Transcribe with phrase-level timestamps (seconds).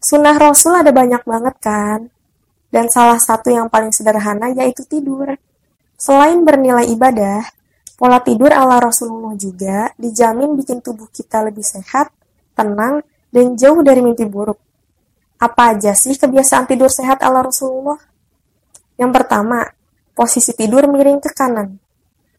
[0.00, 2.08] Sunnah Rasul ada banyak banget kan?
[2.72, 5.36] Dan salah satu yang paling sederhana yaitu tidur.
[6.00, 7.44] Selain bernilai ibadah,
[8.00, 12.08] pola tidur ala Rasulullah juga dijamin bikin tubuh kita lebih sehat,
[12.56, 14.56] tenang, dan jauh dari mimpi buruk.
[15.36, 18.00] Apa aja sih kebiasaan tidur sehat ala Rasulullah?
[18.96, 19.68] Yang pertama,
[20.16, 21.76] posisi tidur miring ke kanan.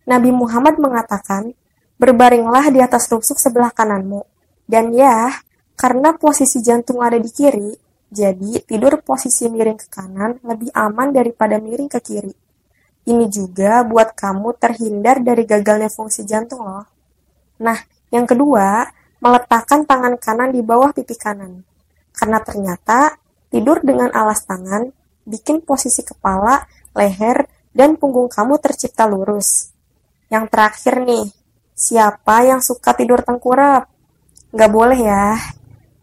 [0.09, 1.53] Nabi Muhammad mengatakan,
[2.01, 4.25] berbaringlah di atas rusuk sebelah kananmu.
[4.65, 5.29] Dan ya,
[5.81, 7.73] karena posisi jantung ada di kiri,
[8.05, 12.29] jadi tidur posisi miring ke kanan lebih aman daripada miring ke kiri.
[13.09, 16.85] Ini juga buat kamu terhindar dari gagalnya fungsi jantung loh.
[17.65, 17.81] Nah,
[18.13, 18.93] yang kedua,
[19.25, 21.65] meletakkan tangan kanan di bawah pipi kanan.
[22.13, 23.17] Karena ternyata
[23.49, 24.85] tidur dengan alas tangan
[25.25, 26.61] bikin posisi kepala,
[26.93, 29.73] leher, dan punggung kamu tercipta lurus.
[30.29, 31.25] Yang terakhir nih,
[31.73, 33.89] siapa yang suka tidur tengkurap?
[34.53, 35.57] Nggak boleh ya.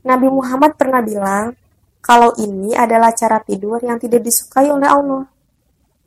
[0.07, 1.55] Nabi Muhammad pernah bilang,
[1.99, 5.25] kalau ini adalah cara tidur yang tidak disukai oleh Allah.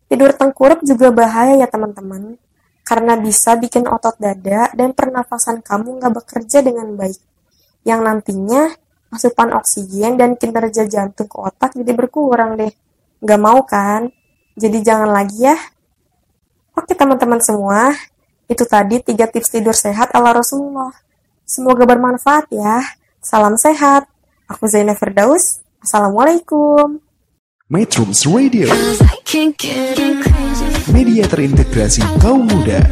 [0.08, 2.36] Tidur tengkurap juga bahaya ya teman-teman,
[2.84, 7.20] karena bisa bikin otot dada dan pernafasan kamu nggak bekerja dengan baik.
[7.88, 8.62] Yang nantinya
[9.12, 12.72] asupan oksigen dan kinerja jantung ke otak jadi berkurang deh.
[13.24, 14.12] Nggak mau kan?
[14.56, 15.56] Jadi jangan lagi ya.
[16.76, 17.92] Oke teman-teman semua,
[18.48, 20.92] itu tadi tiga tips tidur sehat ala Rasulullah.
[21.44, 22.80] Semoga bermanfaat ya.
[23.22, 24.10] Salam sehat.
[24.50, 25.62] Aku Zainab Firdaus.
[25.82, 26.98] Assalamualaikum.
[27.72, 30.68] Metrums Radio, Cause I can't get crazy.
[30.92, 32.84] media terintegrasi kaum muda.